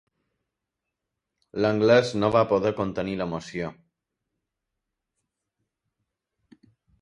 [1.65, 3.69] L'anglès no va poder contenir l'emoció.